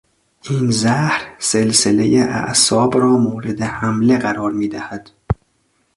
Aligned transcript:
این 0.41 0.71
زهر 0.71 1.35
سلسلهی 1.39 2.21
اعصاب 2.21 2.97
را 2.97 3.17
مورد 3.17 3.61
حمله 3.61 4.17
قرار 4.17 4.51
میدهد. 4.51 5.09